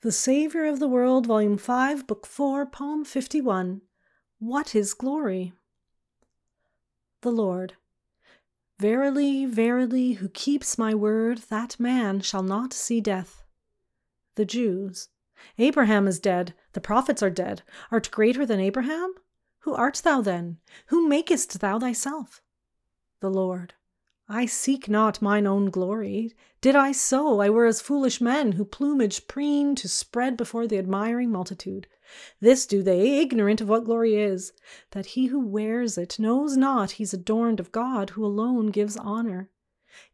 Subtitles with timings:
[0.00, 3.82] The Saviour of the World, Volume 5, Book 4, Poem 51.
[4.38, 5.54] What is glory?
[7.22, 7.74] The Lord.
[8.78, 13.42] Verily, verily, who keeps my word, that man shall not see death.
[14.36, 15.08] The Jews.
[15.58, 17.62] Abraham is dead, the prophets are dead.
[17.90, 19.14] Art greater than Abraham?
[19.62, 20.58] Who art thou then?
[20.86, 22.40] Who makest thou thyself?
[23.18, 23.74] The Lord.
[24.30, 26.34] I seek not mine own glory.
[26.60, 30.76] Did I so, I were as foolish men who plumage preen to spread before the
[30.76, 31.86] admiring multitude.
[32.38, 34.52] This do they, ignorant of what glory is,
[34.90, 39.50] that he who wears it knows not he's adorned of God, who alone gives honor.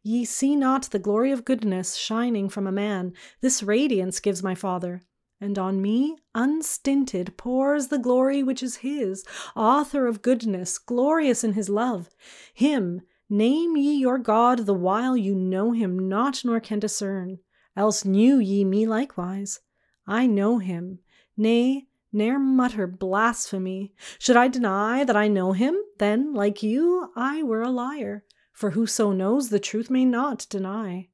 [0.01, 4.55] Ye see not the glory of goodness shining from a man, this radiance gives my
[4.55, 5.01] Father.
[5.41, 9.25] And on me, unstinted, pours the glory which is his,
[9.57, 12.09] author of goodness, glorious in his love.
[12.53, 17.39] Him, Name ye your God the while you know him not nor can discern,
[17.75, 19.61] else knew ye me likewise.
[20.05, 20.99] I know him,
[21.35, 23.95] nay, ne'er mutter blasphemy.
[24.19, 28.71] Should I deny that I know him, then, like you, I were a liar, for
[28.71, 31.09] whoso knows the truth may not deny.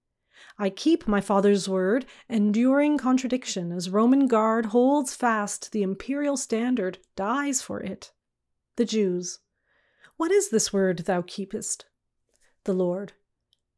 [0.60, 7.00] I keep my Father's word, enduring contradiction, as Roman guard holds fast the imperial standard,
[7.16, 8.12] dies for it.
[8.76, 9.40] The Jews.
[10.18, 11.86] What is this word thou keepest?
[12.64, 13.14] The Lord.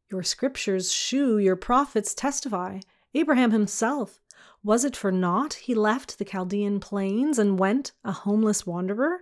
[0.09, 2.79] Your scriptures shew, your prophets testify.
[3.13, 4.19] Abraham himself,
[4.63, 9.21] was it for naught he left the Chaldean plains and went a homeless wanderer?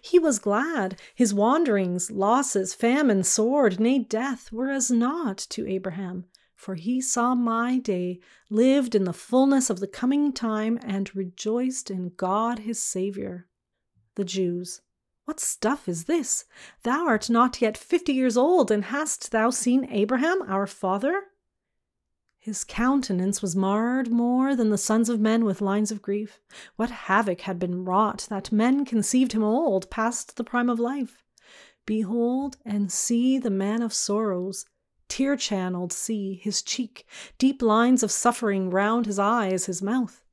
[0.00, 1.00] He was glad.
[1.14, 7.34] His wanderings, losses, famine, sword, nay, death, were as naught to Abraham, for he saw
[7.34, 12.80] my day, lived in the fullness of the coming time, and rejoiced in God his
[12.80, 13.46] Saviour.
[14.14, 14.82] The Jews.
[15.24, 16.44] What stuff is this?
[16.82, 21.24] Thou art not yet fifty years old, and hast thou seen Abraham our father?
[22.38, 26.40] His countenance was marred more than the sons of men with lines of grief.
[26.74, 31.22] What havoc had been wrought that men conceived him old, past the prime of life?
[31.86, 34.66] Behold and see the man of sorrows,
[35.06, 37.06] tear channeled see his cheek,
[37.38, 40.24] deep lines of suffering round his eyes, his mouth.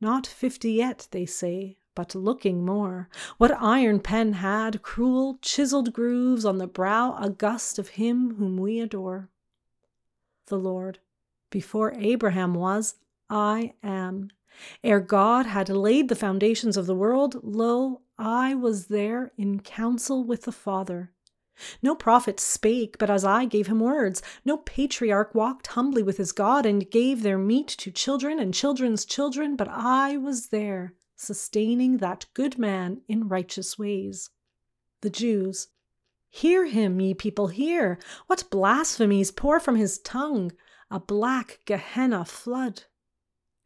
[0.00, 3.08] Not fifty yet, they say, but looking more.
[3.38, 8.78] What iron pen had cruel, chiseled grooves on the brow august of him whom we
[8.78, 9.30] adore?
[10.46, 11.00] The Lord,
[11.50, 12.94] before Abraham was,
[13.28, 14.30] I am.
[14.84, 20.22] Ere God had laid the foundations of the world, lo, I was there in counsel
[20.22, 21.10] with the Father.
[21.82, 24.22] No prophet spake but as I gave him words.
[24.44, 29.04] No patriarch walked humbly with his God and gave their meat to children and children's
[29.04, 34.30] children, but I was there sustaining that good man in righteous ways.
[35.00, 35.68] The Jews,
[36.30, 37.98] Hear him, ye people, hear!
[38.26, 40.52] What blasphemies pour from his tongue!
[40.90, 42.84] A black Gehenna flood.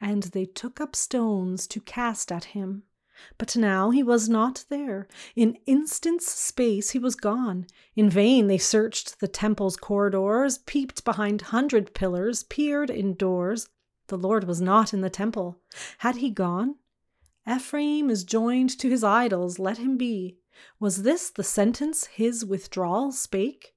[0.01, 2.85] And they took up stones to cast at him.
[3.37, 5.07] But now he was not there.
[5.37, 7.67] In instant's space he was gone.
[7.95, 13.69] In vain they searched the temple's corridors, peeped behind hundred pillars, peered in doors.
[14.07, 15.61] The Lord was not in the temple.
[15.99, 16.77] Had he gone?
[17.49, 20.37] Ephraim is joined to his idols, let him be.
[20.79, 23.75] Was this the sentence his withdrawal spake?